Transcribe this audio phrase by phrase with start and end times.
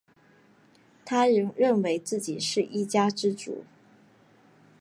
[1.05, 3.63] 他认为自己是一家之主